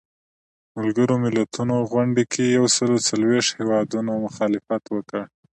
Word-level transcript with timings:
ملګرو 0.77 1.15
ملتونو 1.25 1.75
غونډې 1.91 2.23
کې 2.31 2.43
یو 2.57 2.65
سلو 2.75 2.95
یو 2.97 3.05
څلویښت 3.07 3.49
هیوادونو 3.59 4.11
مخالفت 4.25 4.83
وکړ. 4.89 5.21